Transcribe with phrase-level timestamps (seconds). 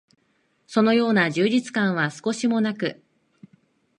[0.65, 3.03] そのような充実感は少しも無く、